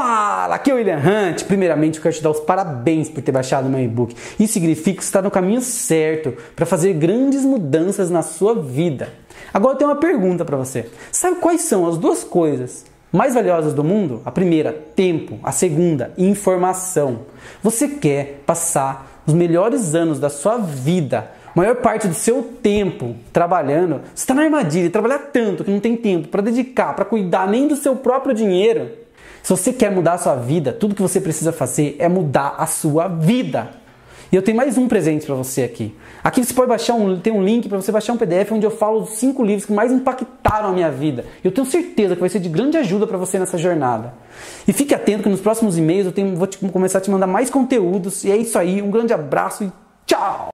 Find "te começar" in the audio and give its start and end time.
46.46-46.98